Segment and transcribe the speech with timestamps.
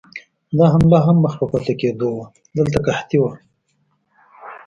[0.57, 2.25] دا حمله هم مخ په پاتې کېدو وه،
[2.57, 3.31] دلته قحطي وه.